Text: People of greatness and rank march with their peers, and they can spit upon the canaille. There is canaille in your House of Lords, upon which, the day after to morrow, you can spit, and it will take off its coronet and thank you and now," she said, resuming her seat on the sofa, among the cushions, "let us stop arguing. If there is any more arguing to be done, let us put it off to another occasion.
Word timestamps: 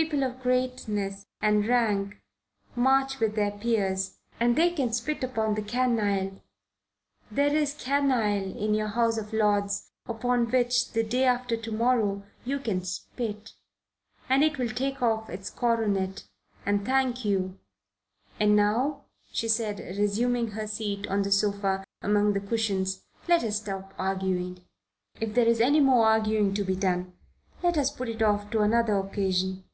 People 0.00 0.22
of 0.22 0.40
greatness 0.44 1.26
and 1.42 1.66
rank 1.66 2.20
march 2.76 3.18
with 3.18 3.34
their 3.34 3.50
peers, 3.50 4.18
and 4.38 4.54
they 4.54 4.70
can 4.70 4.92
spit 4.92 5.24
upon 5.24 5.56
the 5.56 5.60
canaille. 5.60 6.40
There 7.32 7.52
is 7.52 7.74
canaille 7.74 8.56
in 8.56 8.74
your 8.74 8.86
House 8.86 9.18
of 9.18 9.32
Lords, 9.32 9.90
upon 10.06 10.52
which, 10.52 10.92
the 10.92 11.02
day 11.02 11.24
after 11.24 11.56
to 11.56 11.72
morrow, 11.72 12.22
you 12.44 12.60
can 12.60 12.84
spit, 12.84 13.54
and 14.28 14.44
it 14.44 14.56
will 14.56 14.68
take 14.68 15.02
off 15.02 15.28
its 15.28 15.50
coronet 15.50 16.28
and 16.64 16.86
thank 16.86 17.24
you 17.24 17.58
and 18.38 18.54
now," 18.54 19.04
she 19.32 19.48
said, 19.48 19.80
resuming 19.98 20.52
her 20.52 20.68
seat 20.68 21.08
on 21.08 21.22
the 21.22 21.32
sofa, 21.32 21.82
among 22.02 22.34
the 22.34 22.40
cushions, 22.40 23.02
"let 23.26 23.42
us 23.42 23.56
stop 23.56 23.94
arguing. 23.98 24.64
If 25.20 25.34
there 25.34 25.48
is 25.48 25.60
any 25.60 25.80
more 25.80 26.06
arguing 26.06 26.54
to 26.54 26.62
be 26.62 26.76
done, 26.76 27.14
let 27.64 27.76
us 27.76 27.90
put 27.90 28.08
it 28.08 28.22
off 28.22 28.48
to 28.52 28.60
another 28.60 28.96
occasion. 28.96 29.64